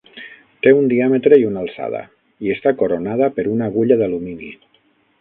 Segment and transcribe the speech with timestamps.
[0.67, 2.03] Té un diàmetre i una alçada,
[2.47, 4.55] i està coronada per una agulla d'alumini.